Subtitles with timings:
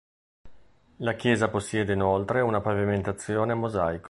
[0.95, 3.99] La chiesa possiede inoltre una pavimentazione a mosaico